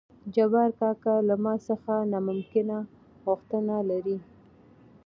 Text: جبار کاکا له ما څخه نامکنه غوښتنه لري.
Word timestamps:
جبار 0.35 0.69
کاکا 0.79 1.15
له 1.27 1.35
ما 1.43 1.53
څخه 1.67 1.93
نامکنه 2.11 2.77
غوښتنه 3.25 3.75
لري. 3.89 4.17